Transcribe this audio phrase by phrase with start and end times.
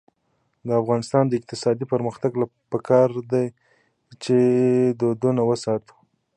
[0.67, 3.43] د افغانستان د اقتصادي پرمختګ لپاره پکار ده
[4.23, 4.37] چې
[4.99, 5.93] دودونه وساتو.